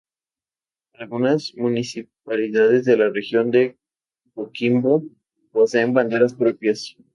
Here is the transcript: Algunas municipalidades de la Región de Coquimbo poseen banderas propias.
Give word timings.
Algunas 0.95 1.53
municipalidades 1.55 2.85
de 2.85 2.97
la 2.97 3.11
Región 3.11 3.51
de 3.51 3.77
Coquimbo 4.33 5.03
poseen 5.51 5.93
banderas 5.93 6.33
propias. 6.33 6.95